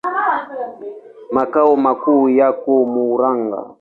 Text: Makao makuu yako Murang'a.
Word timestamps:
Makao 1.35 1.75
makuu 1.83 2.25
yako 2.37 2.71
Murang'a. 2.93 3.59